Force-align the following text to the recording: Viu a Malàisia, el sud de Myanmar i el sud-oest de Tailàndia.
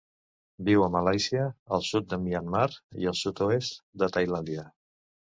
Viu 0.69 0.85
a 0.85 0.87
Malàisia, 0.93 1.43
el 1.77 1.85
sud 1.87 2.07
de 2.13 2.19
Myanmar 2.21 2.63
i 3.05 3.13
el 3.13 3.17
sud-oest 3.21 3.79
de 4.05 4.11
Tailàndia. 4.17 4.65